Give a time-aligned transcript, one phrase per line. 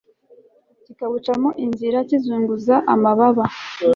[0.83, 3.45] kikawucamo inzira kizunguza amababa